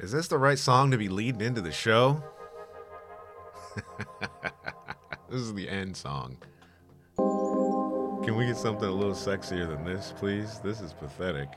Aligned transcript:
Is 0.00 0.12
this 0.12 0.28
the 0.28 0.38
right 0.38 0.58
song 0.58 0.92
to 0.92 0.96
be 0.96 1.08
leading 1.08 1.40
into 1.40 1.60
the 1.60 1.72
show? 1.72 2.22
this 5.28 5.40
is 5.40 5.52
the 5.54 5.68
end 5.68 5.96
song. 5.96 6.38
Can 7.16 8.36
we 8.36 8.46
get 8.46 8.56
something 8.56 8.88
a 8.88 8.92
little 8.92 9.12
sexier 9.12 9.66
than 9.66 9.84
this, 9.84 10.14
please? 10.16 10.60
This 10.60 10.80
is 10.80 10.92
pathetic. 10.92 11.48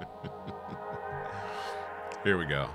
Here 2.24 2.36
we 2.36 2.46
go. 2.46 2.68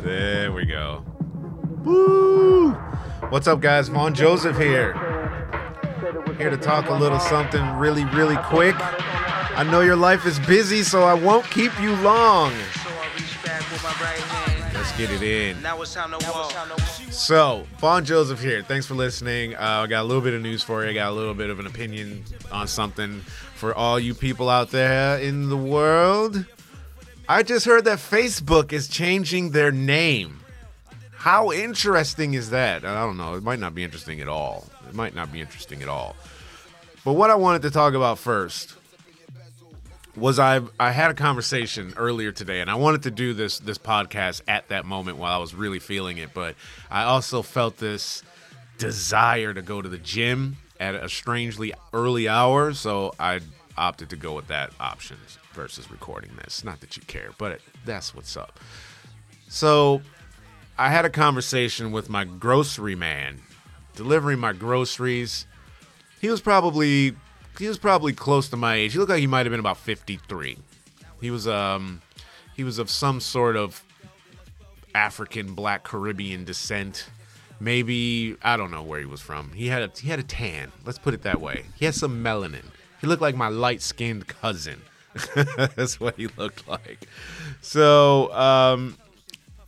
There 0.00 0.52
we 0.52 0.66
go. 0.66 1.06
Woo! 1.84 2.72
What's 3.30 3.48
up, 3.48 3.60
guys? 3.60 3.88
Vaughn 3.88 4.12
Joseph 4.12 4.58
here. 4.58 4.92
Here 6.36 6.50
to 6.50 6.58
talk 6.58 6.90
a 6.90 6.94
little 6.94 7.18
something 7.18 7.64
really, 7.78 8.04
really 8.06 8.36
quick. 8.36 8.76
I 9.58 9.64
know 9.64 9.80
your 9.80 9.96
life 9.96 10.24
is 10.24 10.38
busy, 10.38 10.84
so 10.84 11.02
I 11.02 11.14
won't 11.14 11.44
keep 11.46 11.72
you 11.80 11.90
long. 11.96 12.52
Let's 14.72 14.96
get 14.96 15.10
it 15.10 15.20
in. 15.20 15.56
So, 17.10 17.66
Vaughn 17.78 18.04
Joseph 18.04 18.40
here. 18.40 18.62
Thanks 18.62 18.86
for 18.86 18.94
listening. 18.94 19.56
Uh, 19.56 19.82
I 19.82 19.86
got 19.88 20.02
a 20.02 20.04
little 20.04 20.22
bit 20.22 20.34
of 20.34 20.42
news 20.42 20.62
for 20.62 20.84
you. 20.84 20.90
I 20.90 20.94
got 20.94 21.10
a 21.10 21.12
little 21.12 21.34
bit 21.34 21.50
of 21.50 21.58
an 21.58 21.66
opinion 21.66 22.22
on 22.52 22.68
something 22.68 23.18
for 23.56 23.74
all 23.74 23.98
you 23.98 24.14
people 24.14 24.48
out 24.48 24.70
there 24.70 25.18
in 25.18 25.48
the 25.48 25.56
world. 25.56 26.46
I 27.28 27.42
just 27.42 27.66
heard 27.66 27.84
that 27.86 27.98
Facebook 27.98 28.72
is 28.72 28.86
changing 28.86 29.50
their 29.50 29.72
name. 29.72 30.38
How 31.16 31.50
interesting 31.50 32.34
is 32.34 32.50
that? 32.50 32.84
I 32.84 32.94
don't 32.94 33.16
know. 33.16 33.34
It 33.34 33.42
might 33.42 33.58
not 33.58 33.74
be 33.74 33.82
interesting 33.82 34.20
at 34.20 34.28
all. 34.28 34.68
It 34.88 34.94
might 34.94 35.16
not 35.16 35.32
be 35.32 35.40
interesting 35.40 35.82
at 35.82 35.88
all. 35.88 36.14
But 37.04 37.14
what 37.14 37.30
I 37.30 37.34
wanted 37.34 37.62
to 37.62 37.72
talk 37.72 37.94
about 37.94 38.20
first 38.20 38.76
was 40.18 40.38
I 40.38 40.60
I 40.78 40.92
had 40.92 41.10
a 41.10 41.14
conversation 41.14 41.94
earlier 41.96 42.32
today, 42.32 42.60
and 42.60 42.70
I 42.70 42.74
wanted 42.74 43.02
to 43.04 43.10
do 43.10 43.34
this 43.34 43.58
this 43.58 43.78
podcast 43.78 44.42
at 44.48 44.68
that 44.68 44.84
moment 44.84 45.18
while 45.18 45.32
I 45.32 45.38
was 45.38 45.54
really 45.54 45.78
feeling 45.78 46.18
it, 46.18 46.34
but 46.34 46.54
I 46.90 47.04
also 47.04 47.42
felt 47.42 47.78
this 47.78 48.22
desire 48.78 49.54
to 49.54 49.62
go 49.62 49.82
to 49.82 49.88
the 49.88 49.98
gym 49.98 50.56
at 50.80 50.94
a 50.94 51.08
strangely 51.08 51.72
early 51.92 52.28
hour, 52.28 52.72
so 52.72 53.14
I 53.18 53.40
opted 53.76 54.10
to 54.10 54.16
go 54.16 54.34
with 54.34 54.48
that 54.48 54.72
option 54.80 55.16
versus 55.52 55.90
recording 55.90 56.30
this. 56.44 56.64
Not 56.64 56.80
that 56.80 56.96
you 56.96 57.02
care, 57.06 57.30
but 57.38 57.60
that's 57.84 58.14
what's 58.14 58.36
up. 58.36 58.58
So 59.48 60.02
I 60.76 60.90
had 60.90 61.04
a 61.04 61.10
conversation 61.10 61.90
with 61.90 62.08
my 62.08 62.24
grocery 62.24 62.94
man, 62.94 63.40
delivering 63.96 64.38
my 64.38 64.52
groceries. 64.52 65.46
He 66.20 66.28
was 66.28 66.40
probably 66.40 67.14
he 67.58 67.68
was 67.68 67.78
probably 67.78 68.12
close 68.12 68.48
to 68.48 68.56
my 68.56 68.76
age. 68.76 68.92
He 68.92 68.98
looked 68.98 69.10
like 69.10 69.20
he 69.20 69.26
might 69.26 69.46
have 69.46 69.50
been 69.50 69.60
about 69.60 69.78
53. 69.78 70.58
He 71.20 71.30
was 71.30 71.46
um 71.48 72.02
he 72.56 72.64
was 72.64 72.78
of 72.78 72.90
some 72.90 73.20
sort 73.20 73.56
of 73.56 73.84
African 74.94 75.54
black 75.54 75.84
Caribbean 75.84 76.44
descent. 76.44 77.08
Maybe 77.60 78.36
I 78.42 78.56
don't 78.56 78.70
know 78.70 78.82
where 78.82 79.00
he 79.00 79.06
was 79.06 79.20
from. 79.20 79.52
He 79.52 79.68
had 79.68 79.82
a 79.82 79.90
he 80.00 80.08
had 80.08 80.18
a 80.18 80.24
tan. 80.24 80.72
Let's 80.84 80.98
put 80.98 81.14
it 81.14 81.22
that 81.22 81.40
way. 81.40 81.64
He 81.76 81.84
had 81.84 81.94
some 81.94 82.22
melanin. 82.22 82.64
He 83.00 83.06
looked 83.06 83.22
like 83.22 83.36
my 83.36 83.48
light-skinned 83.48 84.26
cousin. 84.26 84.82
That's 85.56 86.00
what 86.00 86.16
he 86.16 86.26
looked 86.36 86.66
like. 86.68 87.08
So, 87.60 88.32
um 88.32 88.96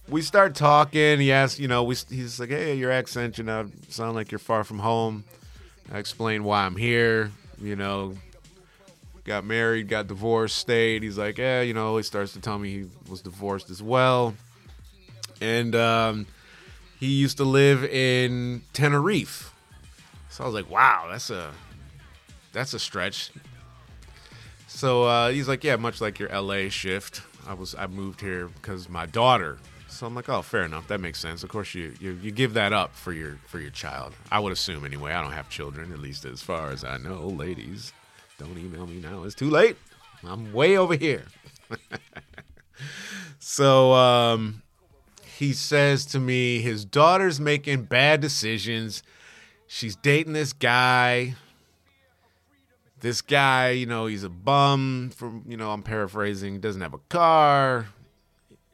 we 0.08 0.22
start 0.22 0.56
talking. 0.56 1.20
He 1.20 1.30
asks, 1.30 1.60
you 1.60 1.68
know, 1.68 1.84
we, 1.84 1.94
he's 1.94 2.40
like, 2.40 2.48
"Hey, 2.48 2.74
your 2.74 2.90
accent, 2.90 3.38
you 3.38 3.44
know, 3.44 3.70
sound 3.88 4.16
like 4.16 4.32
you're 4.32 4.40
far 4.40 4.64
from 4.64 4.80
home." 4.80 5.24
I 5.92 5.98
explain 5.98 6.42
why 6.44 6.64
I'm 6.66 6.76
here. 6.76 7.30
You 7.60 7.76
know, 7.76 8.14
got 9.24 9.44
married, 9.44 9.88
got 9.88 10.06
divorced, 10.06 10.56
stayed. 10.56 11.02
He's 11.02 11.18
like, 11.18 11.38
"Yeah, 11.38 11.60
you 11.60 11.74
know." 11.74 11.96
He 11.96 12.02
starts 12.02 12.32
to 12.32 12.40
tell 12.40 12.58
me 12.58 12.70
he 12.70 12.86
was 13.08 13.20
divorced 13.20 13.70
as 13.70 13.82
well, 13.82 14.34
and 15.40 15.74
um, 15.74 16.26
he 16.98 17.08
used 17.08 17.36
to 17.38 17.44
live 17.44 17.84
in 17.84 18.62
Tenerife. 18.72 19.52
So 20.30 20.44
I 20.44 20.46
was 20.46 20.54
like, 20.54 20.70
"Wow, 20.70 21.08
that's 21.10 21.30
a 21.30 21.52
that's 22.52 22.72
a 22.74 22.78
stretch." 22.78 23.30
So 24.66 25.04
uh, 25.04 25.30
he's 25.30 25.48
like, 25.48 25.62
"Yeah, 25.64 25.76
much 25.76 26.00
like 26.00 26.18
your 26.18 26.30
LA 26.30 26.68
shift, 26.68 27.22
I 27.46 27.54
was 27.54 27.74
I 27.74 27.86
moved 27.86 28.20
here 28.20 28.48
because 28.48 28.88
my 28.88 29.06
daughter 29.06 29.58
so 29.90 30.06
I'm 30.06 30.14
like, 30.14 30.28
oh, 30.28 30.42
fair 30.42 30.62
enough. 30.62 30.88
That 30.88 31.00
makes 31.00 31.18
sense. 31.18 31.42
Of 31.42 31.50
course, 31.50 31.74
you, 31.74 31.94
you 32.00 32.18
you 32.22 32.30
give 32.30 32.54
that 32.54 32.72
up 32.72 32.94
for 32.94 33.12
your 33.12 33.38
for 33.46 33.58
your 33.58 33.70
child. 33.70 34.14
I 34.30 34.38
would 34.38 34.52
assume 34.52 34.84
anyway. 34.84 35.12
I 35.12 35.22
don't 35.22 35.32
have 35.32 35.48
children, 35.50 35.92
at 35.92 35.98
least 35.98 36.24
as 36.24 36.42
far 36.42 36.70
as 36.70 36.84
I 36.84 36.96
know. 36.98 37.26
Ladies, 37.28 37.92
don't 38.38 38.56
email 38.56 38.86
me 38.86 39.00
now. 39.00 39.24
It's 39.24 39.34
too 39.34 39.50
late. 39.50 39.76
I'm 40.24 40.52
way 40.52 40.76
over 40.76 40.94
here. 40.94 41.24
so 43.38 43.92
um, 43.92 44.62
he 45.24 45.52
says 45.52 46.06
to 46.06 46.18
me, 46.18 46.60
his 46.60 46.84
daughter's 46.84 47.40
making 47.40 47.84
bad 47.84 48.20
decisions. 48.20 49.02
She's 49.66 49.96
dating 49.96 50.34
this 50.34 50.52
guy. 50.52 51.34
This 53.00 53.22
guy, 53.22 53.70
you 53.70 53.86
know, 53.86 54.06
he's 54.06 54.24
a 54.24 54.28
bum. 54.28 55.10
From 55.14 55.44
you 55.46 55.56
know, 55.56 55.70
I'm 55.70 55.82
paraphrasing. 55.82 56.60
Doesn't 56.60 56.82
have 56.82 56.94
a 56.94 56.98
car 57.08 57.86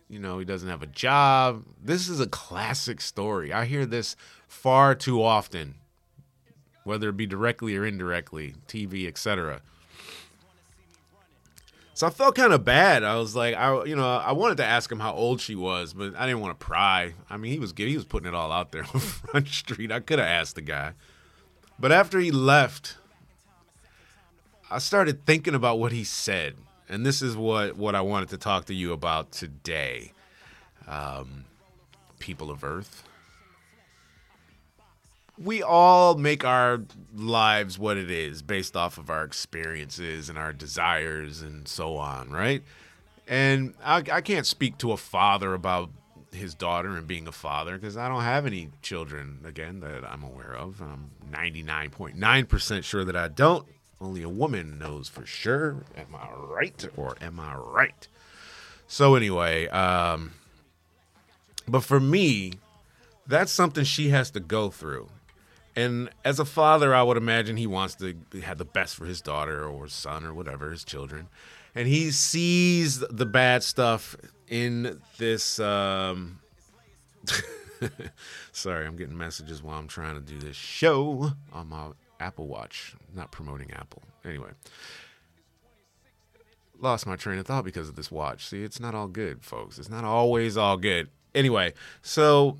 you 0.08 0.18
know, 0.18 0.38
he 0.38 0.44
doesn't 0.44 0.68
have 0.68 0.82
a 0.82 0.86
job. 0.86 1.64
This 1.82 2.08
is 2.08 2.20
a 2.20 2.26
classic 2.26 3.00
story. 3.00 3.52
I 3.52 3.64
hear 3.64 3.86
this 3.86 4.16
far 4.46 4.94
too 4.94 5.22
often, 5.22 5.74
whether 6.84 7.08
it 7.08 7.16
be 7.16 7.26
directly 7.26 7.76
or 7.76 7.84
indirectly, 7.84 8.54
TV, 8.68 9.08
etc. 9.08 9.62
So 11.94 12.06
I 12.06 12.10
felt 12.10 12.36
kind 12.36 12.52
of 12.52 12.64
bad. 12.64 13.02
I 13.04 13.16
was 13.16 13.34
like, 13.34 13.56
I, 13.56 13.84
you 13.84 13.96
know, 13.96 14.06
I 14.06 14.32
wanted 14.32 14.58
to 14.58 14.64
ask 14.64 14.92
him 14.92 15.00
how 15.00 15.14
old 15.14 15.40
she 15.40 15.54
was, 15.54 15.92
but 15.92 16.14
I 16.14 16.26
didn't 16.26 16.40
want 16.40 16.58
to 16.58 16.64
pry. 16.64 17.14
I 17.30 17.36
mean, 17.36 17.52
he 17.52 17.58
was 17.58 17.72
giving, 17.72 17.92
he 17.92 17.96
was 17.96 18.04
putting 18.04 18.28
it 18.28 18.34
all 18.34 18.52
out 18.52 18.70
there 18.70 18.84
on 18.94 19.00
Front 19.00 19.48
Street. 19.48 19.90
I 19.90 20.00
could 20.00 20.18
have 20.18 20.28
asked 20.28 20.54
the 20.54 20.62
guy, 20.62 20.92
but 21.78 21.90
after 21.90 22.20
he 22.20 22.30
left, 22.30 22.96
I 24.70 24.78
started 24.78 25.26
thinking 25.26 25.54
about 25.54 25.78
what 25.78 25.92
he 25.92 26.04
said 26.04 26.56
and 26.88 27.04
this 27.04 27.22
is 27.22 27.36
what 27.36 27.76
what 27.76 27.94
I 27.94 28.00
wanted 28.00 28.30
to 28.30 28.38
talk 28.38 28.66
to 28.66 28.74
you 28.74 28.92
about 28.92 29.32
today. 29.32 30.12
Um, 30.86 31.44
people 32.19 32.50
of 32.50 32.64
Earth. 32.64 33.02
We 35.38 35.62
all 35.62 36.16
make 36.16 36.44
our 36.44 36.80
lives 37.14 37.78
what 37.78 37.98
it 37.98 38.10
is 38.10 38.41
based 38.41 38.74
off 38.74 38.97
of 38.97 39.10
our 39.10 39.22
experiences 39.22 40.30
and 40.30 40.38
our 40.38 40.52
desires 40.52 41.42
and 41.42 41.69
so 41.69 41.97
on, 41.97 42.30
right? 42.30 42.62
And 43.28 43.74
I, 43.84 44.03
I 44.10 44.20
can't 44.22 44.47
speak 44.47 44.78
to 44.78 44.92
a 44.92 44.97
father 44.97 45.53
about 45.53 45.91
his 46.32 46.54
daughter 46.54 46.97
and 46.97 47.06
being 47.06 47.26
a 47.26 47.32
father 47.32 47.76
because 47.76 47.97
I 47.97 48.08
don't 48.08 48.22
have 48.22 48.47
any 48.47 48.70
children, 48.82 49.41
again, 49.44 49.80
that 49.80 50.04
I'm 50.10 50.22
aware 50.22 50.54
of. 50.54 50.80
I'm 50.80 51.10
99.9% 51.30 52.84
sure 52.84 53.04
that 53.04 53.16
I 53.16 53.28
don't. 53.28 53.66
Only 54.00 54.22
a 54.22 54.28
woman 54.28 54.78
knows 54.78 55.08
for 55.08 55.24
sure. 55.24 55.84
Am 55.96 56.14
I 56.14 56.30
right 56.32 56.86
or 56.96 57.16
am 57.20 57.40
I 57.40 57.56
right? 57.56 58.06
So 58.86 59.14
anyway, 59.14 59.68
um, 59.68 60.32
but 61.66 61.82
for 61.82 61.98
me, 61.98 62.52
that's 63.26 63.50
something 63.50 63.84
she 63.84 64.10
has 64.10 64.30
to 64.32 64.40
go 64.40 64.70
through. 64.70 65.08
And 65.74 66.10
as 66.24 66.38
a 66.38 66.44
father, 66.44 66.94
I 66.94 67.02
would 67.02 67.16
imagine 67.16 67.56
he 67.56 67.66
wants 67.66 67.96
to 67.96 68.14
have 68.42 68.58
the 68.58 68.64
best 68.64 68.96
for 68.96 69.04
his 69.04 69.20
daughter 69.20 69.66
or 69.66 69.88
son 69.88 70.24
or 70.24 70.32
whatever, 70.32 70.70
his 70.70 70.84
children. 70.84 71.28
And 71.74 71.86
he 71.86 72.10
sees 72.10 73.00
the 73.00 73.26
bad 73.26 73.62
stuff 73.62 74.16
in 74.48 75.00
this. 75.18 75.58
Um... 75.58 76.40
Sorry, 78.52 78.86
I'm 78.86 78.96
getting 78.96 79.18
messages 79.18 79.62
while 79.62 79.78
I'm 79.78 79.88
trying 79.88 80.14
to 80.14 80.20
do 80.20 80.38
this 80.38 80.56
show 80.56 81.32
on 81.52 81.68
my 81.68 81.88
Apple 82.21 82.47
Watch. 82.47 82.94
Not 83.15 83.31
promoting 83.32 83.72
Apple. 83.72 84.03
Anyway, 84.25 84.50
lost 86.81 87.06
my 87.06 87.16
train 87.16 87.39
of 87.39 87.47
thought 87.47 87.65
because 87.65 87.89
of 87.89 87.97
this 87.97 88.10
watch. 88.10 88.47
See, 88.47 88.63
it's 88.63 88.80
not 88.80 88.95
all 88.95 89.09
good, 89.09 89.45
folks. 89.45 89.78
It's 89.78 89.89
not 89.89 90.04
always 90.04 90.57
all 90.57 90.77
good. 90.77 91.09
Anyway, 91.34 91.74
so 92.03 92.57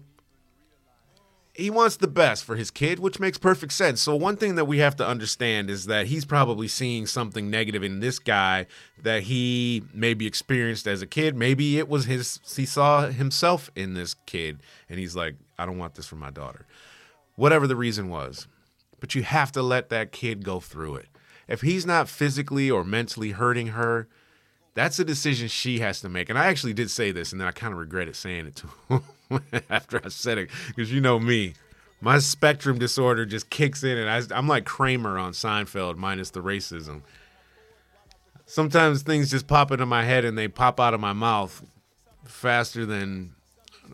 he 1.57 1.71
wants 1.71 1.97
the 1.97 2.09
best 2.09 2.45
for 2.45 2.57
his 2.57 2.71
kid, 2.71 2.99
which 2.99 3.19
makes 3.19 3.39
perfect 3.39 3.73
sense. 3.73 4.03
So 4.03 4.15
one 4.15 4.37
thing 4.37 4.57
that 4.57 4.67
we 4.67 4.79
have 4.79 4.97
to 4.97 5.07
understand 5.07 5.71
is 5.71 5.87
that 5.87 6.07
he's 6.07 6.27
probably 6.27 6.69
seeing 6.69 7.07
something 7.07 7.49
negative 7.51 7.83
in 7.83 8.01
this 8.01 8.19
guy 8.19 8.67
that 9.03 9.23
he 9.23 9.83
maybe 9.95 10.27
experienced 10.27 10.87
as 10.87 11.01
a 11.01 11.07
kid. 11.07 11.35
Maybe 11.35 11.79
it 11.79 11.89
was 11.89 12.05
his 12.05 12.41
he 12.55 12.67
saw 12.67 13.07
himself 13.07 13.71
in 13.75 13.95
this 13.95 14.15
kid 14.27 14.61
and 14.89 14.99
he's 14.99 15.17
like, 15.17 15.37
I 15.59 15.65
don't 15.65 15.79
want 15.79 15.95
this 15.95 16.07
for 16.07 16.17
my 16.17 16.31
daughter. 16.31 16.67
Whatever 17.37 17.67
the 17.67 17.77
reason 17.77 18.09
was. 18.11 18.47
But 19.01 19.15
you 19.15 19.23
have 19.23 19.53
to 19.53 19.63
let 19.63 19.89
that 19.91 20.13
kid 20.13 20.45
go 20.45 20.61
through 20.61 20.97
it. 20.97 21.09
If 21.49 21.61
he's 21.61 21.87
not 21.87 22.09
physically 22.09 22.71
or 22.71 22.85
mentally 22.85 23.31
hurting 23.31 23.69
her, 23.69 24.09
that's 24.75 24.99
a 24.99 25.05
decision 25.05 25.49
she 25.49 25.79
has 25.79 26.01
to 26.01 26.09
make. 26.09 26.29
And 26.29 26.39
I 26.39 26.47
actually 26.47 26.75
did 26.75 26.91
say 26.91 27.11
this, 27.11 27.33
and 27.33 27.41
then 27.41 27.49
I 27.49 27.53
kind 27.53 27.73
of 27.73 27.79
regretted 27.79 28.17
saying 28.17 28.47
it 28.47 28.57
to 28.57 28.69
him 28.89 29.63
after 29.71 30.01
I 30.05 30.09
said 30.09 30.39
it, 30.39 30.51
because 30.69 30.93
you 30.93 31.01
know 31.01 31.19
me, 31.19 31.55
my 32.01 32.19
spectrum 32.19 32.79
disorder 32.79 33.25
just 33.25 33.49
kicks 33.49 33.83
in, 33.83 33.97
and 33.97 34.11
I, 34.11 34.37
I'm 34.37 34.47
like 34.49 34.65
Kramer 34.65 35.19
on 35.19 35.33
Seinfeld, 35.33 35.97
minus 35.97 36.31
the 36.31 36.43
racism. 36.43 37.03
sometimes 38.45 39.03
things 39.03 39.31
just 39.31 39.47
pop 39.47 39.73
into 39.73 39.87
my 39.87 40.05
head 40.05 40.25
and 40.25 40.37
they 40.37 40.49
pop 40.49 40.79
out 40.79 40.95
of 40.95 41.01
my 41.01 41.13
mouth 41.13 41.65
faster 42.25 42.85
than 42.85 43.35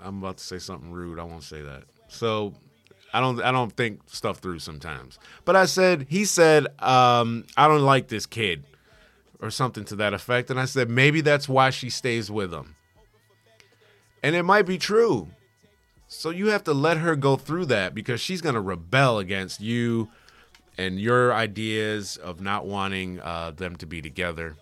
I'm 0.02 0.18
about 0.18 0.38
to 0.38 0.44
say 0.44 0.58
something 0.58 0.90
rude. 0.90 1.18
I 1.18 1.24
won't 1.24 1.44
say 1.44 1.62
that. 1.62 1.84
So 2.08 2.54
I 3.12 3.20
don't 3.20 3.40
I 3.42 3.52
don't 3.52 3.72
think 3.76 4.00
stuff 4.06 4.38
through 4.38 4.60
sometimes. 4.60 5.18
But 5.44 5.56
I 5.56 5.66
said 5.66 6.06
he 6.08 6.24
said 6.24 6.66
um, 6.80 7.44
I 7.56 7.68
don't 7.68 7.82
like 7.82 8.08
this 8.08 8.26
kid 8.26 8.64
or 9.40 9.50
something 9.50 9.84
to 9.86 9.96
that 9.96 10.14
effect, 10.14 10.50
and 10.50 10.58
I 10.58 10.64
said 10.64 10.88
maybe 10.88 11.20
that's 11.20 11.48
why 11.48 11.70
she 11.70 11.90
stays 11.90 12.30
with 12.30 12.52
him. 12.52 12.76
And 14.22 14.36
it 14.36 14.44
might 14.44 14.66
be 14.66 14.78
true. 14.78 15.28
So 16.06 16.30
you 16.30 16.48
have 16.48 16.62
to 16.64 16.74
let 16.74 16.98
her 16.98 17.16
go 17.16 17.36
through 17.36 17.66
that 17.66 17.94
because 17.94 18.20
she's 18.20 18.40
to 18.42 18.60
rebel 18.60 19.18
against 19.18 19.60
you 19.60 20.10
and 20.78 21.00
your 21.00 21.32
ideas 21.32 22.16
of 22.16 22.40
not 22.40 22.66
wanting 22.66 23.18
uh, 23.20 23.52
them 23.52 23.76
to 23.76 23.86
be 23.86 24.02
together. 24.02 24.56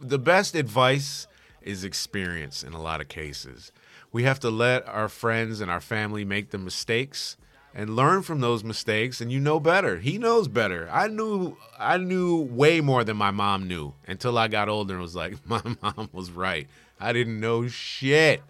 The 0.00 0.18
best 0.18 0.54
advice 0.54 1.26
is 1.62 1.84
experience 1.84 2.62
in 2.62 2.72
a 2.72 2.82
lot 2.82 3.00
of 3.00 3.08
cases. 3.08 3.70
We 4.12 4.22
have 4.24 4.40
to 4.40 4.50
let 4.50 4.88
our 4.88 5.08
friends 5.08 5.60
and 5.60 5.70
our 5.70 5.80
family 5.80 6.24
make 6.24 6.50
the 6.50 6.58
mistakes 6.58 7.36
and 7.74 7.94
learn 7.94 8.22
from 8.22 8.40
those 8.40 8.64
mistakes 8.64 9.20
and 9.20 9.30
you 9.30 9.38
know 9.38 9.60
better. 9.60 9.98
He 9.98 10.18
knows 10.18 10.48
better. 10.48 10.88
I 10.90 11.08
knew 11.08 11.56
I 11.78 11.98
knew 11.98 12.42
way 12.42 12.80
more 12.80 13.04
than 13.04 13.16
my 13.16 13.30
mom 13.30 13.68
knew 13.68 13.94
until 14.06 14.38
I 14.38 14.48
got 14.48 14.68
older 14.68 14.94
and 14.94 15.02
was 15.02 15.14
like, 15.14 15.34
my 15.46 15.62
mom 15.82 16.08
was 16.12 16.30
right. 16.30 16.66
I 16.98 17.12
didn't 17.12 17.38
know 17.38 17.68
shit. 17.68 18.42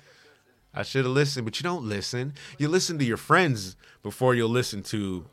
I 0.75 0.83
should 0.83 1.05
have 1.05 1.15
listened, 1.15 1.45
but 1.45 1.59
you 1.59 1.65
don't 1.65 1.89
listen. 1.89 2.35
You 2.57 2.69
listen 2.69 2.99
to 2.99 3.05
your 3.05 3.17
friends 3.17 3.77
before 4.03 4.35
you'll 4.35 4.49
listen 4.49 4.83
to 4.85 5.27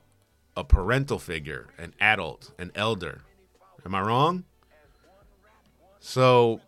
a 0.58 0.64
parental 0.64 1.20
figure, 1.20 1.68
an 1.78 1.94
adult, 2.00 2.52
an 2.58 2.72
elder. 2.74 3.22
Am 3.86 3.94
I 3.94 4.02
wrong? 4.02 4.46
So 6.00 6.62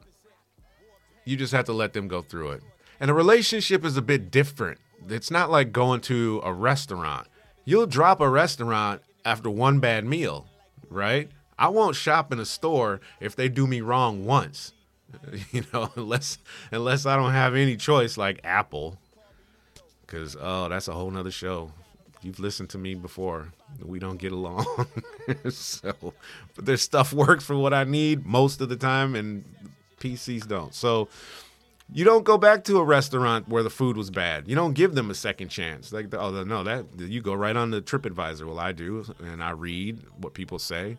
you 1.25 1.35
just 1.37 1.53
have 1.53 1.65
to 1.65 1.73
let 1.73 1.93
them 1.93 2.07
go 2.07 2.21
through 2.21 2.51
it. 2.51 2.63
And 2.99 3.11
a 3.11 3.13
relationship 3.13 3.85
is 3.85 3.97
a 3.97 4.01
bit 4.01 4.31
different. 4.31 4.79
It's 5.07 5.31
not 5.31 5.49
like 5.49 5.71
going 5.71 6.01
to 6.01 6.41
a 6.43 6.51
restaurant. 6.51 7.27
You'll 7.65 7.87
drop 7.87 8.19
a 8.21 8.29
restaurant 8.29 9.01
after 9.23 9.49
one 9.49 9.79
bad 9.79 10.05
meal, 10.05 10.47
right? 10.89 11.29
I 11.59 11.69
won't 11.69 11.95
shop 11.95 12.31
in 12.31 12.39
a 12.39 12.45
store 12.45 13.01
if 13.19 13.35
they 13.35 13.49
do 13.49 13.67
me 13.67 13.81
wrong 13.81 14.25
once. 14.25 14.73
You 15.51 15.63
know, 15.73 15.89
unless 15.95 16.37
unless 16.71 17.05
I 17.05 17.15
don't 17.15 17.31
have 17.31 17.55
any 17.55 17.77
choice 17.77 18.17
like 18.17 18.41
Apple. 18.43 18.97
Cause 20.05 20.35
oh, 20.39 20.67
that's 20.69 20.87
a 20.87 20.93
whole 20.93 21.09
nother 21.09 21.31
show. 21.31 21.71
You've 22.21 22.39
listened 22.39 22.69
to 22.71 22.77
me 22.77 22.93
before. 22.93 23.53
We 23.81 23.99
don't 23.99 24.17
get 24.17 24.31
along. 24.31 24.65
so 25.49 26.13
but 26.55 26.65
their 26.65 26.77
stuff 26.77 27.13
works 27.13 27.45
for 27.45 27.57
what 27.57 27.73
I 27.73 27.85
need 27.85 28.25
most 28.25 28.59
of 28.61 28.69
the 28.69 28.75
time 28.75 29.15
and 29.15 29.43
PCs 29.99 30.47
don't. 30.47 30.73
So 30.73 31.07
you 31.93 32.03
don't 32.03 32.23
go 32.23 32.37
back 32.37 32.63
to 32.65 32.79
a 32.79 32.83
restaurant 32.83 33.47
where 33.47 33.63
the 33.63 33.69
food 33.69 33.95
was 33.95 34.09
bad. 34.09 34.47
You 34.47 34.55
don't 34.55 34.73
give 34.73 34.93
them 34.93 35.09
a 35.09 35.15
second 35.15 35.49
chance. 35.49 35.93
Like, 35.93 36.13
oh 36.13 36.43
no, 36.43 36.63
that 36.63 36.85
you 36.97 37.21
go 37.21 37.33
right 37.33 37.55
on 37.55 37.71
the 37.71 37.81
TripAdvisor. 37.81 38.45
Well, 38.45 38.59
I 38.59 38.71
do, 38.73 39.05
and 39.19 39.41
I 39.41 39.51
read 39.51 40.01
what 40.17 40.33
people 40.33 40.59
say, 40.59 40.97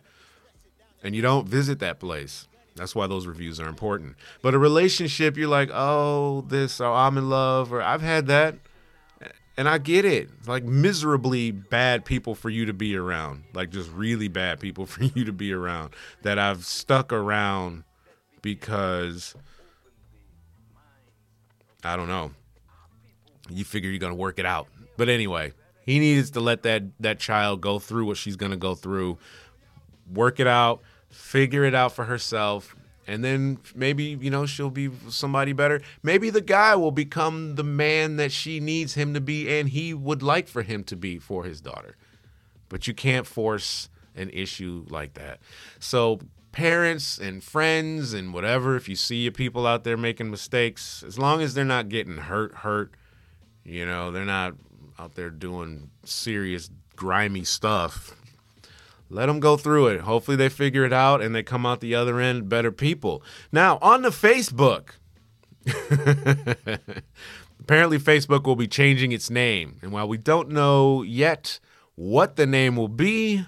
and 1.03 1.15
you 1.15 1.21
don't 1.21 1.47
visit 1.47 1.79
that 1.79 1.99
place. 1.99 2.47
That's 2.75 2.95
why 2.95 3.07
those 3.07 3.27
reviews 3.27 3.59
are 3.59 3.67
important. 3.67 4.15
But 4.41 4.53
a 4.53 4.59
relationship, 4.59 5.37
you're 5.37 5.49
like, 5.49 5.69
oh, 5.71 6.41
this, 6.47 6.79
or 6.79 6.93
I'm 6.93 7.17
in 7.17 7.29
love, 7.29 7.73
or 7.73 7.81
I've 7.81 8.01
had 8.01 8.27
that, 8.27 8.55
and 9.57 9.67
I 9.67 9.77
get 9.77 10.05
it. 10.05 10.29
Like 10.47 10.63
miserably 10.63 11.51
bad 11.51 12.05
people 12.05 12.33
for 12.33 12.49
you 12.49 12.65
to 12.65 12.73
be 12.73 12.95
around, 12.95 13.43
like 13.53 13.69
just 13.69 13.91
really 13.91 14.29
bad 14.29 14.59
people 14.59 14.85
for 14.87 15.03
you 15.03 15.25
to 15.25 15.33
be 15.33 15.53
around 15.53 15.93
that 16.23 16.39
I've 16.39 16.65
stuck 16.65 17.13
around 17.13 17.83
because 18.41 19.35
I 21.83 21.95
don't 21.95 22.07
know. 22.07 22.31
You 23.49 23.63
figure 23.63 23.89
you're 23.89 23.99
gonna 23.99 24.15
work 24.15 24.39
it 24.39 24.45
out, 24.45 24.67
but 24.97 25.09
anyway, 25.09 25.53
he 25.85 25.99
needs 25.99 26.31
to 26.31 26.39
let 26.39 26.63
that 26.63 26.83
that 26.99 27.19
child 27.19 27.61
go 27.61 27.79
through 27.79 28.05
what 28.05 28.17
she's 28.17 28.35
gonna 28.35 28.57
go 28.57 28.75
through, 28.75 29.17
work 30.13 30.39
it 30.39 30.47
out, 30.47 30.81
figure 31.09 31.63
it 31.63 31.73
out 31.73 31.93
for 31.93 32.05
herself, 32.05 32.75
and 33.07 33.23
then 33.23 33.57
maybe 33.73 34.17
you 34.21 34.29
know 34.29 34.45
she'll 34.45 34.69
be 34.69 34.91
somebody 35.09 35.53
better. 35.53 35.81
Maybe 36.03 36.29
the 36.29 36.41
guy 36.41 36.75
will 36.75 36.91
become 36.91 37.55
the 37.55 37.63
man 37.63 38.17
that 38.17 38.31
she 38.31 38.59
needs 38.59 38.93
him 38.93 39.13
to 39.15 39.21
be, 39.21 39.59
and 39.59 39.69
he 39.69 39.93
would 39.93 40.21
like 40.21 40.47
for 40.47 40.61
him 40.61 40.83
to 40.85 40.95
be 40.95 41.17
for 41.17 41.43
his 41.43 41.59
daughter. 41.59 41.95
But 42.67 42.87
you 42.87 42.93
can't 42.93 43.25
force 43.25 43.89
an 44.15 44.29
issue 44.29 44.85
like 44.89 45.15
that. 45.15 45.39
So 45.79 46.19
parents 46.51 47.17
and 47.17 47.43
friends 47.43 48.13
and 48.13 48.33
whatever, 48.33 48.75
if 48.75 48.89
you 48.89 48.95
see 48.95 49.17
your 49.17 49.31
people 49.31 49.67
out 49.67 49.83
there 49.83 49.97
making 49.97 50.31
mistakes, 50.31 51.03
as 51.05 51.17
long 51.17 51.41
as 51.41 51.53
they're 51.53 51.65
not 51.65 51.89
getting 51.89 52.17
hurt, 52.17 52.55
hurt, 52.55 52.93
you 53.63 53.85
know, 53.85 54.11
they're 54.11 54.25
not 54.25 54.53
out 54.97 55.15
there 55.15 55.29
doing 55.29 55.89
serious, 56.03 56.69
grimy 56.95 57.43
stuff. 57.43 58.15
Let 59.09 59.25
them 59.25 59.39
go 59.39 59.57
through 59.57 59.87
it. 59.87 60.01
Hopefully, 60.01 60.37
they 60.37 60.49
figure 60.49 60.85
it 60.85 60.93
out 60.93 61.21
and 61.21 61.33
they 61.33 61.41
come 61.41 61.65
out 61.65 61.79
the 61.79 61.95
other 61.95 62.19
end 62.19 62.47
better 62.47 62.71
people. 62.71 63.23
Now, 63.51 63.79
on 63.81 64.03
the 64.03 64.09
Facebook, 64.09 64.89
apparently, 67.59 67.97
Facebook 67.97 68.43
will 68.43 68.55
be 68.55 68.67
changing 68.67 69.11
its 69.11 69.29
name. 69.29 69.79
And 69.81 69.91
while 69.91 70.07
we 70.07 70.17
don't 70.17 70.49
know 70.49 71.01
yet 71.01 71.59
what 71.95 72.35
the 72.35 72.45
name 72.45 72.75
will 72.75 72.87
be, 72.87 73.45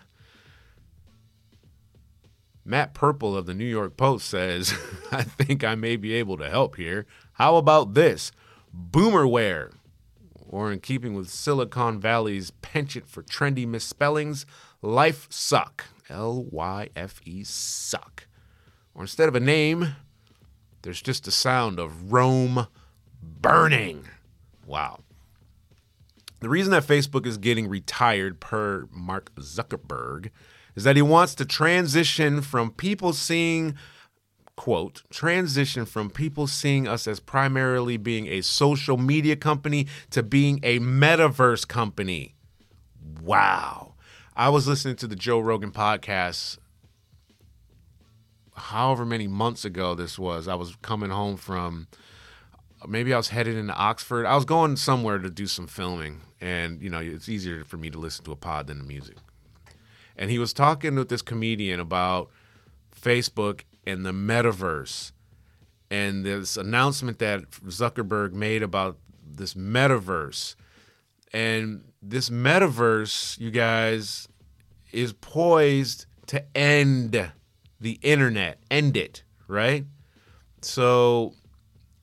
Matt 2.63 2.93
Purple 2.93 3.35
of 3.35 3.45
the 3.45 3.53
New 3.53 3.65
York 3.65 3.97
Post 3.97 4.27
says, 4.29 4.73
I 5.11 5.23
think 5.23 5.63
I 5.63 5.75
may 5.75 5.95
be 5.95 6.13
able 6.13 6.37
to 6.37 6.49
help 6.49 6.75
here. 6.75 7.05
How 7.33 7.55
about 7.55 7.93
this? 7.93 8.31
Boomerware. 8.75 9.73
Or 10.47 10.71
in 10.71 10.79
keeping 10.79 11.13
with 11.13 11.29
Silicon 11.29 11.99
Valley's 11.99 12.51
penchant 12.61 13.07
for 13.07 13.23
trendy 13.23 13.65
misspellings, 13.65 14.45
Life 14.81 15.27
Suck. 15.29 15.85
L 16.11 16.45
Y 16.51 16.89
F 16.95 17.21
E 17.25 17.43
suck. 17.43 18.27
Or 18.93 19.03
instead 19.03 19.29
of 19.29 19.35
a 19.35 19.39
name, 19.39 19.95
there's 20.81 21.01
just 21.01 21.27
a 21.27 21.31
sound 21.31 21.79
of 21.79 22.11
Rome 22.11 22.67
burning. 23.23 24.05
Wow. 24.65 24.99
The 26.41 26.49
reason 26.49 26.71
that 26.71 26.83
Facebook 26.83 27.25
is 27.25 27.37
getting 27.37 27.69
retired 27.69 28.39
per 28.39 28.87
Mark 28.91 29.33
Zuckerberg 29.35 30.31
is 30.75 30.83
that 30.83 30.95
he 30.95 31.01
wants 31.01 31.35
to 31.35 31.45
transition 31.45 32.41
from 32.41 32.71
people 32.71 33.13
seeing 33.13 33.75
quote 34.55 35.01
transition 35.09 35.85
from 35.85 36.09
people 36.09 36.45
seeing 36.45 36.87
us 36.87 37.07
as 37.07 37.19
primarily 37.19 37.97
being 37.97 38.27
a 38.27 38.41
social 38.41 38.97
media 38.97 39.35
company 39.35 39.87
to 40.09 40.21
being 40.21 40.59
a 40.61 40.79
metaverse 40.79 41.67
company. 41.67 42.35
Wow. 43.21 43.95
I 44.35 44.49
was 44.49 44.67
listening 44.67 44.97
to 44.97 45.07
the 45.07 45.15
Joe 45.15 45.39
Rogan 45.39 45.71
podcast 45.71 46.59
however 48.55 49.05
many 49.05 49.27
months 49.27 49.65
ago 49.65 49.95
this 49.95 50.19
was. 50.19 50.47
I 50.47 50.55
was 50.55 50.75
coming 50.83 51.09
home 51.09 51.37
from 51.37 51.87
maybe 52.87 53.13
I 53.13 53.17
was 53.17 53.29
headed 53.29 53.57
into 53.57 53.73
Oxford. 53.73 54.25
I 54.25 54.35
was 54.35 54.45
going 54.45 54.75
somewhere 54.75 55.17
to 55.17 55.29
do 55.29 55.47
some 55.47 55.65
filming 55.65 56.21
and 56.39 56.81
you 56.81 56.89
know, 56.89 56.99
it's 56.99 57.29
easier 57.29 57.63
for 57.63 57.77
me 57.77 57.89
to 57.89 57.97
listen 57.97 58.25
to 58.25 58.31
a 58.31 58.35
pod 58.35 58.67
than 58.67 58.77
the 58.77 58.83
music 58.83 59.17
and 60.17 60.29
he 60.29 60.39
was 60.39 60.53
talking 60.53 60.95
with 60.95 61.09
this 61.09 61.21
comedian 61.21 61.79
about 61.79 62.29
Facebook 62.95 63.61
and 63.85 64.05
the 64.05 64.11
metaverse 64.11 65.11
and 65.89 66.25
this 66.25 66.55
announcement 66.55 67.19
that 67.19 67.49
Zuckerberg 67.51 68.31
made 68.31 68.63
about 68.63 68.97
this 69.25 69.53
metaverse. 69.55 70.55
And 71.33 71.83
this 72.01 72.29
metaverse, 72.29 73.39
you 73.39 73.51
guys, 73.51 74.27
is 74.91 75.13
poised 75.13 76.05
to 76.27 76.43
end 76.55 77.31
the 77.79 77.99
internet, 78.01 78.59
end 78.69 78.95
it, 78.95 79.23
right? 79.47 79.85
So 80.61 81.33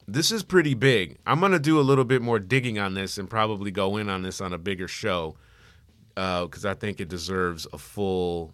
this 0.07 0.31
is 0.33 0.43
pretty 0.43 0.75
big. 0.75 1.19
I'm 1.27 1.41
going 1.41 1.53
to 1.53 1.59
do 1.59 1.79
a 1.79 1.83
little 1.83 2.05
bit 2.05 2.21
more 2.21 2.39
digging 2.39 2.79
on 2.79 2.95
this 2.95 3.17
and 3.17 3.29
probably 3.29 3.71
go 3.71 3.97
in 3.97 4.09
on 4.09 4.23
this 4.23 4.41
on 4.41 4.53
a 4.53 4.59
bigger 4.59 4.89
show 4.89 5.37
because 6.19 6.65
uh, 6.65 6.71
I 6.71 6.75
think 6.75 7.01
it 7.01 7.09
deserves 7.09 7.67
a 7.73 7.79
full 7.79 8.53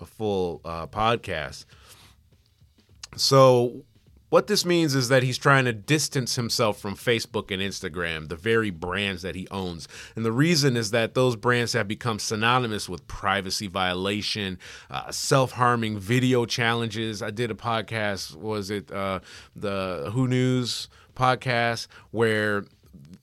a 0.00 0.06
full 0.06 0.60
uh, 0.64 0.88
podcast. 0.88 1.66
So 3.16 3.84
what 4.30 4.48
this 4.48 4.64
means 4.64 4.96
is 4.96 5.08
that 5.08 5.22
he's 5.22 5.38
trying 5.38 5.66
to 5.66 5.72
distance 5.72 6.34
himself 6.34 6.80
from 6.80 6.96
Facebook 6.96 7.52
and 7.52 7.62
Instagram, 7.62 8.28
the 8.28 8.34
very 8.34 8.70
brands 8.70 9.22
that 9.22 9.36
he 9.36 9.46
owns. 9.52 9.86
And 10.16 10.24
the 10.24 10.32
reason 10.32 10.76
is 10.76 10.90
that 10.90 11.14
those 11.14 11.36
brands 11.36 11.74
have 11.74 11.86
become 11.86 12.18
synonymous 12.18 12.88
with 12.88 13.06
privacy 13.06 13.68
violation, 13.68 14.58
uh, 14.90 15.12
self 15.12 15.52
harming 15.52 16.00
video 16.00 16.44
challenges. 16.44 17.22
I 17.22 17.30
did 17.30 17.52
a 17.52 17.54
podcast, 17.54 18.34
was 18.34 18.70
it 18.70 18.90
uh, 18.90 19.20
the 19.54 20.10
Who 20.12 20.26
News 20.26 20.88
podcast, 21.14 21.86
where 22.10 22.64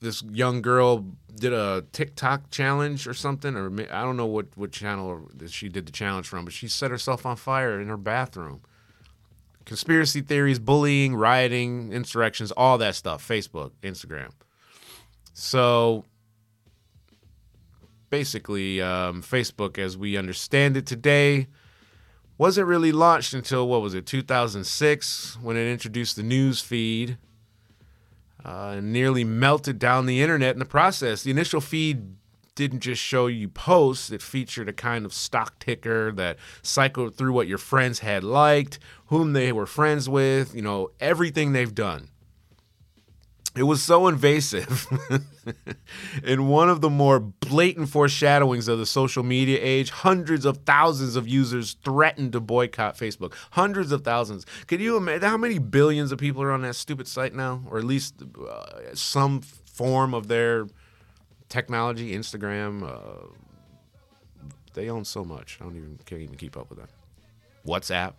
this 0.01 0.24
young 0.24 0.62
girl 0.62 1.05
did 1.36 1.53
a 1.53 1.86
TikTok 1.91 2.50
challenge 2.50 3.08
or 3.08 3.13
something, 3.13 3.55
or 3.55 3.72
I 3.91 4.01
don't 4.01 4.17
know 4.17 4.25
what 4.25 4.48
what 4.55 4.72
channel 4.72 5.29
she 5.48 5.70
did 5.70 5.86
the 5.86 5.91
challenge 5.91 6.27
from, 6.27 6.43
but 6.43 6.53
she 6.53 6.67
set 6.67 6.91
herself 6.91 7.25
on 7.25 7.36
fire 7.38 7.79
in 7.79 7.88
her 7.88 7.98
bathroom. 7.98 8.62
Conspiracy 9.63 10.22
theories, 10.22 10.58
bullying, 10.58 11.15
rioting, 11.15 11.93
insurrections, 11.93 12.51
all 12.51 12.79
that 12.79 12.96
stuff. 12.96 13.25
Facebook, 13.25 13.72
Instagram. 13.84 14.31
So 15.34 16.03
basically, 18.10 18.81
um, 18.81 19.22
Facebook, 19.22 19.77
as 19.77 19.96
we 19.96 20.17
understand 20.17 20.75
it 20.77 20.88
today, 20.88 21.48
wasn't 22.39 22.67
really 22.67 22.91
launched 22.91 23.36
until 23.36 23.67
what 23.67 23.81
was 23.84 23.93
it, 23.93 24.08
2006, 24.08 25.38
when 25.41 25.55
it 25.55 25.72
introduced 25.72 26.15
the 26.15 26.24
news 26.24 26.60
feed 26.60 27.17
uh, 28.45 28.75
and 28.77 28.91
nearly 28.93 29.24
melted 29.24 29.79
down 29.79 30.05
the 30.05 30.21
internet 30.21 30.53
in 30.55 30.60
the 30.60 30.65
process. 30.65 31.24
The 31.24 31.31
initial 31.31 31.62
feed 31.62 32.15
didn't 32.55 32.81
just 32.81 33.01
show 33.01 33.27
you 33.27 33.48
posts, 33.48 34.12
it 34.12 34.21
featured 34.21 34.67
a 34.67 34.74
kind 34.74 35.05
of 35.05 35.13
stock 35.13 35.57
ticker 35.60 36.12
that 36.12 36.38
cycled 36.62 37.15
through 37.15 37.33
what 37.33 37.48
your 37.48 37.57
friends 37.57 38.00
had 38.00 38.24
liked, 38.24 38.77
whom 39.07 39.33
they 39.33 39.51
were 39.51 39.65
friends 39.65 40.10
with, 40.10 40.53
you 40.53 40.62
know, 40.62 40.91
everything 41.00 41.53
they've 41.53 41.74
done. 41.74 42.10
It 43.53 43.63
was 43.63 43.84
so 43.84 44.08
invasive. 44.08 44.88
In 46.24 46.48
one 46.48 46.70
of 46.70 46.79
the 46.79 46.89
more 46.89 47.20
blatant 47.20 47.89
foreshadowings 47.89 48.70
of 48.70 48.79
the 48.79 48.86
social 48.86 49.24
media 49.24 49.60
age, 49.62 49.89
hundreds 49.89 50.46
of 50.46 50.60
thousands 50.60 51.17
of 51.17 51.27
users 51.27 51.75
threatened 51.84 52.31
to 52.31 52.39
boycott 52.39 52.98
Facebook. 52.98 53.34
Hundreds 53.51 53.91
of 53.91 54.05
thousands. 54.05 54.46
Can 54.67 54.79
you 54.79 54.96
imagine 54.96 55.27
how 55.27 55.38
many 55.38 55.60
billions 55.60 56.13
of 56.13 56.20
people 56.20 56.41
are 56.41 56.51
on 56.51 56.62
that 56.62 56.75
stupid 56.75 57.08
site 57.10 57.34
now? 57.36 57.62
Or 57.70 57.77
at 57.77 57.84
least 57.84 58.15
uh, 58.22 58.96
some 58.96 59.41
form 59.41 60.13
of 60.13 60.27
their 60.29 60.67
technology, 61.50 62.15
Instagram. 62.15 62.84
Uh, 62.84 63.27
they 64.74 64.89
own 64.89 65.03
so 65.03 65.25
much. 65.25 65.58
I 65.60 65.65
don't 65.65 65.75
even 65.75 66.00
can't 66.05 66.22
even 66.22 66.38
keep 66.38 66.55
up 66.55 66.70
with 66.70 66.79
that. 66.79 66.89
WhatsApp. 67.67 68.13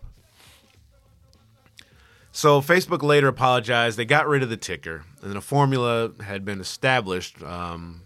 So 2.35 2.61
Facebook 2.61 3.03
later 3.03 3.27
apologized. 3.27 3.95
They 3.95 4.05
got 4.05 4.27
rid 4.27 4.41
of 4.41 4.49
the 4.49 4.57
ticker, 4.57 5.05
and 5.21 5.37
a 5.37 5.41
formula 5.41 6.11
had 6.19 6.43
been 6.43 6.59
established, 6.59 7.43
um, 7.43 8.01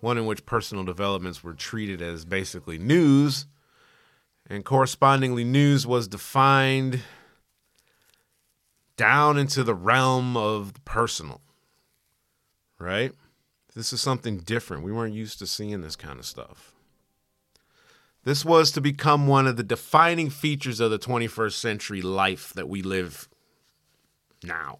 one 0.00 0.16
in 0.16 0.24
which 0.24 0.46
personal 0.46 0.84
developments 0.84 1.44
were 1.44 1.52
treated 1.52 2.00
as 2.00 2.24
basically 2.24 2.78
news, 2.78 3.44
and 4.48 4.64
correspondingly, 4.64 5.44
news 5.44 5.86
was 5.86 6.08
defined 6.08 7.00
down 8.96 9.36
into 9.36 9.62
the 9.62 9.74
realm 9.74 10.34
of 10.34 10.72
the 10.72 10.80
personal. 10.80 11.42
Right? 12.78 13.12
This 13.74 13.92
is 13.92 14.00
something 14.00 14.38
different. 14.38 14.82
We 14.82 14.92
weren't 14.92 15.14
used 15.14 15.38
to 15.40 15.46
seeing 15.46 15.82
this 15.82 15.94
kind 15.94 16.18
of 16.18 16.24
stuff. 16.24 16.69
This 18.24 18.44
was 18.44 18.70
to 18.72 18.80
become 18.80 19.26
one 19.26 19.46
of 19.46 19.56
the 19.56 19.62
defining 19.62 20.28
features 20.28 20.78
of 20.80 20.90
the 20.90 20.98
21st 20.98 21.52
century 21.52 22.02
life 22.02 22.52
that 22.54 22.68
we 22.68 22.82
live 22.82 23.28
now. 24.42 24.78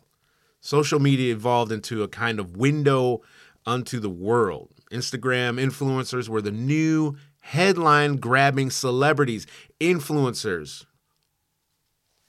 Social 0.60 1.00
media 1.00 1.32
evolved 1.32 1.72
into 1.72 2.02
a 2.02 2.08
kind 2.08 2.38
of 2.38 2.56
window 2.56 3.22
unto 3.64 3.98
the 3.98 4.10
world. 4.10 4.70
Instagram 4.92 5.58
influencers 5.58 6.28
were 6.28 6.42
the 6.42 6.50
new 6.50 7.16
headline 7.40 8.16
grabbing 8.16 8.70
celebrities, 8.70 9.46
influencers, 9.80 10.84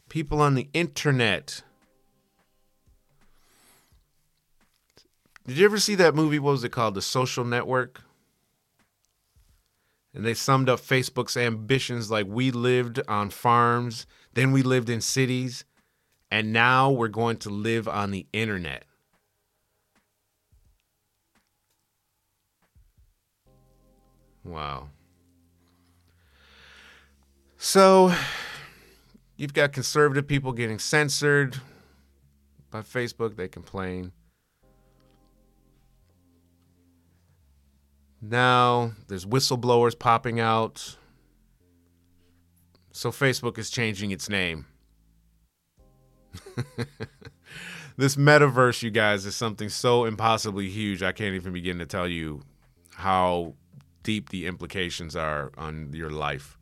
people 0.08 0.42
on 0.42 0.56
the 0.56 0.70
internet. 0.74 1.62
Did 5.46 5.58
you 5.58 5.66
ever 5.66 5.80
see 5.80 5.96
that 5.96 6.16
movie? 6.16 6.40
What 6.40 6.52
was 6.52 6.64
it 6.64 6.70
called? 6.70 6.96
The 6.96 7.02
Social 7.02 7.44
Network? 7.44 8.02
And 10.14 10.26
they 10.26 10.34
summed 10.34 10.70
up 10.70 10.80
Facebook's 10.80 11.38
ambitions 11.38 12.12
like 12.12 12.28
we 12.28 12.52
lived 12.52 13.02
on 13.08 13.30
farms, 13.30 14.06
then 14.34 14.52
we 14.52 14.62
lived 14.62 14.90
in 14.90 15.02
cities, 15.02 15.64
and 16.30 16.52
now 16.52 16.92
we're 16.92 17.08
going 17.08 17.38
to 17.38 17.50
live 17.50 17.88
on 17.88 18.12
the 18.12 18.26
internet. 18.34 18.84
Wow. 24.44 24.90
So, 27.58 28.14
you've 29.38 29.54
got 29.54 29.72
conservative 29.72 30.28
people 30.28 30.52
getting 30.52 30.80
censored 30.80 31.58
by 32.72 32.82
Facebook. 32.82 33.36
They 33.36 33.48
complain. 33.48 34.14
Now 38.22 38.94
there's 39.08 39.26
whistleblowers 39.26 39.98
popping 39.98 40.40
out. 40.40 40.98
So 42.92 43.10
Facebook 43.10 43.58
is 43.58 43.70
changing 43.70 44.12
its 44.12 44.30
name. 44.30 44.68
this 47.98 48.16
metaverse, 48.16 48.84
you 48.84 48.92
guys, 48.92 49.26
is 49.26 49.36
something 49.36 49.70
so 49.70 50.06
impossibly 50.06 50.70
huge. 50.70 51.02
I 51.02 51.12
can't 51.12 51.36
even 51.36 51.54
begin 51.54 51.80
to 51.80 51.86
tell 51.86 52.08
you 52.08 52.42
how 52.96 53.56
deep 54.04 54.30
the 54.30 54.46
implications 54.46 55.16
are 55.16 55.52
on 55.58 55.92
your 55.94 56.10
life. 56.10 56.58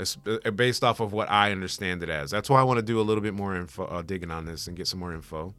It's 0.00 0.16
uh, 0.26 0.50
based 0.50 0.82
off 0.82 1.00
of 1.00 1.12
what 1.12 1.30
I 1.30 1.52
understand 1.52 2.02
it 2.02 2.08
as. 2.08 2.30
That's 2.30 2.48
why 2.48 2.60
I 2.60 2.62
want 2.62 2.78
to 2.78 2.82
do 2.82 2.98
a 2.98 3.02
little 3.02 3.22
bit 3.22 3.34
more 3.34 3.54
info, 3.54 3.84
uh, 3.84 4.02
digging 4.02 4.30
on 4.30 4.46
this 4.46 4.66
and 4.66 4.76
get 4.76 4.86
some 4.86 5.00
more 5.00 5.12
info. 5.12 5.54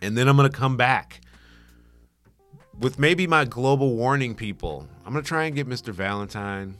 And 0.00 0.16
then 0.16 0.28
I'm 0.28 0.36
going 0.36 0.50
to 0.50 0.56
come 0.56 0.76
back 0.76 1.20
with 2.78 2.98
maybe 2.98 3.26
my 3.26 3.44
global 3.44 3.96
warning 3.96 4.34
people, 4.34 4.88
I'm 5.04 5.12
gonna 5.12 5.24
try 5.24 5.44
and 5.44 5.54
get 5.54 5.68
Mr. 5.68 5.92
Valentine. 5.92 6.76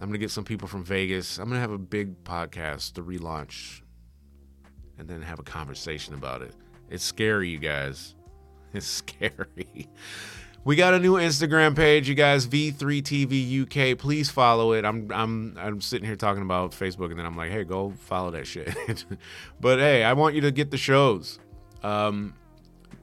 I'm 0.00 0.08
gonna 0.08 0.18
get 0.18 0.30
some 0.30 0.44
people 0.44 0.66
from 0.66 0.84
Vegas. 0.84 1.38
I'm 1.38 1.48
gonna 1.48 1.60
have 1.60 1.70
a 1.70 1.78
big 1.78 2.24
podcast 2.24 2.94
to 2.94 3.02
relaunch 3.02 3.82
and 4.98 5.08
then 5.08 5.22
have 5.22 5.38
a 5.38 5.44
conversation 5.44 6.14
about 6.14 6.42
it. 6.42 6.54
It's 6.90 7.04
scary, 7.04 7.48
you 7.48 7.58
guys. 7.58 8.14
It's 8.74 8.86
scary. 8.86 9.90
We 10.64 10.76
got 10.76 10.94
a 10.94 10.98
new 10.98 11.16
Instagram 11.16 11.76
page, 11.76 12.08
you 12.08 12.14
guys. 12.14 12.46
V3TV 12.46 13.62
UK. 13.62 13.98
Please 13.98 14.30
follow 14.30 14.72
it. 14.72 14.86
I'm 14.86 15.10
I'm 15.12 15.58
I'm 15.58 15.80
sitting 15.82 16.06
here 16.06 16.16
talking 16.16 16.42
about 16.42 16.70
Facebook, 16.70 17.10
and 17.10 17.18
then 17.18 17.26
I'm 17.26 17.36
like, 17.36 17.50
hey, 17.50 17.64
go 17.64 17.92
follow 17.98 18.30
that 18.30 18.46
shit. 18.46 18.74
but 19.60 19.78
hey, 19.78 20.04
I 20.04 20.14
want 20.14 20.34
you 20.34 20.40
to 20.40 20.50
get 20.50 20.70
the 20.70 20.78
shows. 20.78 21.38
Um, 21.82 22.32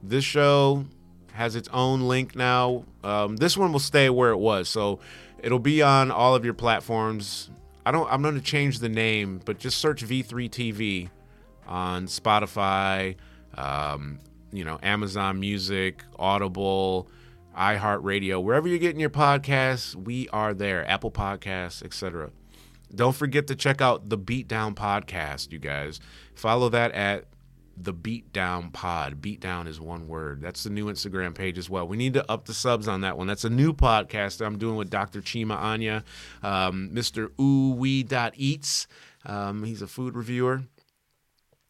this 0.02 0.24
show 0.24 0.84
has 1.32 1.56
its 1.56 1.68
own 1.68 2.02
link 2.02 2.34
now. 2.34 2.84
Um, 3.02 3.36
this 3.36 3.56
one 3.56 3.72
will 3.72 3.78
stay 3.78 4.10
where 4.10 4.30
it 4.30 4.38
was, 4.38 4.68
so 4.68 5.00
it'll 5.42 5.58
be 5.58 5.82
on 5.82 6.10
all 6.10 6.34
of 6.34 6.44
your 6.44 6.54
platforms. 6.54 7.50
I 7.84 7.92
don't. 7.92 8.10
I'm 8.12 8.22
going 8.22 8.34
to 8.34 8.40
change 8.40 8.78
the 8.78 8.88
name, 8.88 9.40
but 9.44 9.58
just 9.58 9.78
search 9.78 10.04
V3TV 10.04 11.08
on 11.66 12.06
Spotify, 12.06 13.16
um, 13.54 14.18
you 14.52 14.64
know, 14.64 14.78
Amazon 14.82 15.40
Music, 15.40 16.04
Audible, 16.18 17.08
iHeartRadio, 17.56 18.42
wherever 18.42 18.68
you're 18.68 18.78
getting 18.78 19.00
your 19.00 19.10
podcasts, 19.10 19.94
we 19.94 20.28
are 20.30 20.52
there. 20.52 20.88
Apple 20.88 21.10
Podcasts, 21.10 21.82
etc. 21.82 22.30
Don't 22.94 23.14
forget 23.14 23.46
to 23.46 23.54
check 23.54 23.80
out 23.80 24.08
the 24.08 24.18
Beatdown 24.18 24.74
podcast, 24.74 25.52
you 25.52 25.58
guys. 25.58 26.00
Follow 26.34 26.68
that 26.70 26.92
at 26.92 27.24
the 27.76 27.94
Beatdown 27.94 28.72
Pod. 28.72 29.20
Beatdown 29.20 29.66
is 29.66 29.80
one 29.80 30.08
word. 30.08 30.42
That's 30.42 30.64
the 30.64 30.70
new 30.70 30.86
Instagram 30.86 31.34
page 31.34 31.58
as 31.58 31.70
well. 31.70 31.86
We 31.86 31.96
need 31.96 32.14
to 32.14 32.30
up 32.30 32.46
the 32.46 32.54
subs 32.54 32.88
on 32.88 33.00
that 33.02 33.16
one. 33.16 33.26
That's 33.26 33.44
a 33.44 33.50
new 33.50 33.72
podcast 33.72 34.38
that 34.38 34.46
I'm 34.46 34.58
doing 34.58 34.76
with 34.76 34.90
Dr. 34.90 35.20
Chima 35.20 35.56
Anya, 35.56 36.04
um, 36.42 36.90
Mr. 36.92 37.30
Ooh 37.40 37.74
Um, 39.26 39.64
he's 39.64 39.82
a 39.82 39.86
food 39.86 40.14
reviewer. 40.14 40.62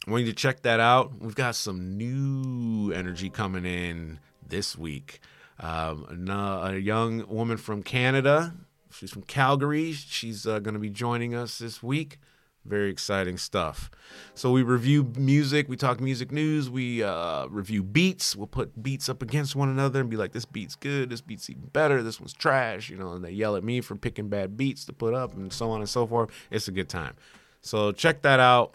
We 0.06 0.22
need 0.22 0.30
to 0.30 0.34
check 0.34 0.62
that 0.62 0.80
out. 0.80 1.20
We've 1.20 1.34
got 1.34 1.54
some 1.54 1.96
new 1.96 2.92
energy 2.92 3.28
coming 3.28 3.64
in 3.66 4.18
this 4.46 4.76
week. 4.76 5.20
Um, 5.58 6.28
a 6.28 6.76
young 6.78 7.26
woman 7.28 7.58
from 7.58 7.82
Canada. 7.82 8.54
She's 8.90 9.10
from 9.10 9.22
Calgary. 9.22 9.92
She's 9.92 10.46
uh, 10.46 10.58
going 10.58 10.74
to 10.74 10.80
be 10.80 10.90
joining 10.90 11.34
us 11.34 11.58
this 11.58 11.82
week. 11.82 12.18
Very 12.66 12.90
exciting 12.90 13.38
stuff. 13.38 13.90
So 14.34 14.52
we 14.52 14.62
review 14.62 15.12
music, 15.16 15.66
we 15.68 15.76
talk 15.76 15.98
music 15.98 16.30
news, 16.30 16.68
we 16.68 17.02
uh, 17.02 17.46
review 17.46 17.82
beats. 17.82 18.36
We'll 18.36 18.48
put 18.48 18.82
beats 18.82 19.08
up 19.08 19.22
against 19.22 19.56
one 19.56 19.70
another 19.70 20.00
and 20.00 20.10
be 20.10 20.16
like, 20.16 20.32
this 20.32 20.44
beat's 20.44 20.76
good, 20.76 21.08
this 21.08 21.22
beat's 21.22 21.48
even 21.48 21.68
better, 21.72 22.02
this 22.02 22.20
one's 22.20 22.34
trash, 22.34 22.90
you 22.90 22.96
know, 22.96 23.12
and 23.12 23.24
they 23.24 23.30
yell 23.30 23.56
at 23.56 23.64
me 23.64 23.80
for 23.80 23.96
picking 23.96 24.28
bad 24.28 24.58
beats 24.58 24.84
to 24.86 24.92
put 24.92 25.14
up 25.14 25.34
and 25.34 25.52
so 25.52 25.70
on 25.70 25.80
and 25.80 25.88
so 25.88 26.06
forth. 26.06 26.30
It's 26.50 26.68
a 26.68 26.72
good 26.72 26.90
time. 26.90 27.14
So 27.62 27.92
check 27.92 28.22
that 28.22 28.40
out. 28.40 28.74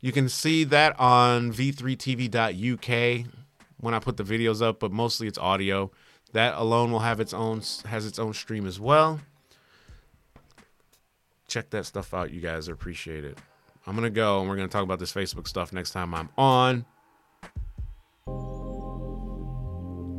You 0.00 0.12
can 0.12 0.28
see 0.28 0.64
that 0.64 0.98
on 0.98 1.52
v3tv.uk 1.52 3.26
when 3.80 3.94
I 3.94 3.98
put 3.98 4.16
the 4.16 4.24
videos 4.24 4.62
up, 4.62 4.80
but 4.80 4.90
mostly 4.90 5.26
it's 5.26 5.38
audio. 5.38 5.90
That 6.32 6.54
alone 6.56 6.92
will 6.92 7.00
have 7.00 7.20
its 7.20 7.34
own 7.34 7.62
has 7.86 8.06
its 8.06 8.18
own 8.18 8.32
stream 8.32 8.66
as 8.66 8.80
well 8.80 9.20
check 11.48 11.70
that 11.70 11.86
stuff 11.86 12.14
out. 12.14 12.30
You 12.30 12.40
guys 12.40 12.68
Appreciate 12.68 13.24
it. 13.24 13.38
I'm 13.86 13.94
gonna 13.94 14.10
go 14.10 14.40
and 14.40 14.48
we're 14.48 14.56
gonna 14.56 14.68
talk 14.68 14.84
about 14.84 14.98
this 14.98 15.12
Facebook 15.12 15.48
stuff 15.48 15.72
next 15.72 15.92
time 15.92 16.14
I'm 16.14 16.28
on. 16.36 16.84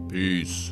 Peace. 0.09 0.71